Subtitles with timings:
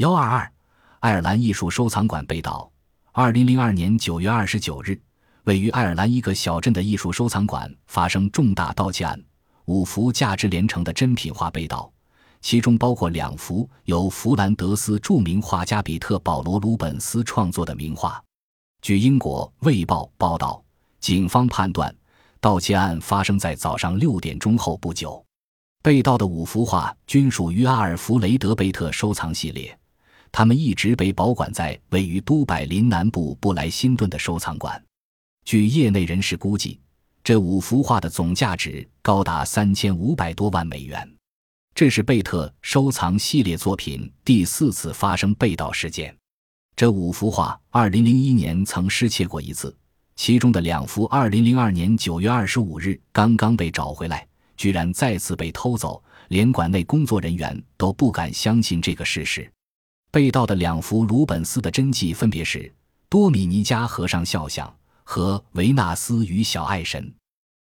[0.00, 0.52] 幺二二，
[1.00, 2.72] 爱尔兰艺术收藏馆被盗。
[3.12, 4.98] 二零零二年九月二十九日，
[5.44, 9.22] 位于爱尔兰一个小镇的艺术收藏馆发生重大盗窃案，
[9.66, 11.92] 五幅价值连城的珍品画被盗，
[12.40, 18.24] 其中包括两幅由弗兰德斯著名画家比特·保罗·鲁本斯创作的名画。
[18.80, 20.64] 据英国《卫报》报道，
[20.98, 21.94] 警方判断
[22.40, 25.22] 盗窃案发生在早上六点钟后不久。
[25.82, 29.78] 被盗的五幅画均属于阿尔弗雷德·贝特收藏系列，
[30.32, 34.82] 他们一直被保管在位于都柏林南部布莱辛顿的收藏馆。
[35.44, 36.78] 据业内人士估计，
[37.24, 41.10] 这五幅画的总价值高达三千五百多万美元。
[41.74, 46.14] 这是贝特收藏系列作品第四次发生被盗事件。
[46.76, 49.74] 这五幅画，二零零一年曾失窃过一次，
[50.16, 54.26] 其中的两幅，二零零二年九月二十五日刚刚被找回来。
[54.56, 59.50] 居然再次被偷走，连馆内工作人员都不敢相信这个事实。
[60.10, 62.58] 被盗的两幅鲁本斯的真迹分别是
[63.08, 64.66] 《多米尼加和尚肖像》
[65.04, 67.04] 和《维纳斯与小爱神》。